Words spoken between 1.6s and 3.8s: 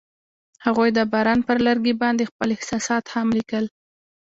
لرګي باندې خپل احساسات هم لیکل.